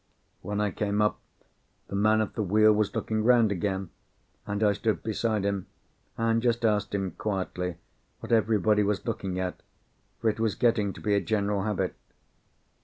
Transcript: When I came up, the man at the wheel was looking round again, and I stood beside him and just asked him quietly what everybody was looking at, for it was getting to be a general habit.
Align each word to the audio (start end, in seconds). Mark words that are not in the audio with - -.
When 0.41 0.59
I 0.59 0.71
came 0.71 0.99
up, 0.99 1.19
the 1.87 1.95
man 1.95 2.21
at 2.21 2.33
the 2.33 2.41
wheel 2.41 2.73
was 2.73 2.95
looking 2.95 3.23
round 3.23 3.51
again, 3.51 3.91
and 4.47 4.63
I 4.63 4.73
stood 4.73 5.03
beside 5.03 5.45
him 5.45 5.67
and 6.17 6.41
just 6.41 6.65
asked 6.65 6.95
him 6.95 7.11
quietly 7.11 7.75
what 8.19 8.31
everybody 8.31 8.81
was 8.81 9.05
looking 9.05 9.39
at, 9.39 9.61
for 10.19 10.27
it 10.31 10.39
was 10.39 10.55
getting 10.55 10.91
to 10.93 11.01
be 11.01 11.13
a 11.13 11.21
general 11.21 11.61
habit. 11.65 11.93